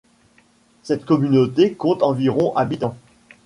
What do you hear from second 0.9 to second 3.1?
communauté compte environ habitants.